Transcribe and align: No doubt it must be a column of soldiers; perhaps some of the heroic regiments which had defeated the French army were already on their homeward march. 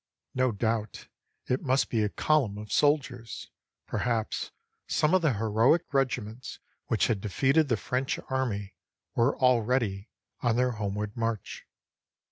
No 0.33 0.51
doubt 0.51 1.09
it 1.45 1.61
must 1.61 1.87
be 1.89 2.01
a 2.01 2.09
column 2.09 2.57
of 2.57 2.71
soldiers; 2.71 3.51
perhaps 3.85 4.49
some 4.87 5.13
of 5.13 5.21
the 5.21 5.33
heroic 5.33 5.83
regiments 5.93 6.57
which 6.87 7.05
had 7.05 7.21
defeated 7.21 7.67
the 7.67 7.77
French 7.77 8.17
army 8.27 8.73
were 9.13 9.37
already 9.37 10.09
on 10.41 10.55
their 10.55 10.71
homeward 10.71 11.15
march. 11.15 11.67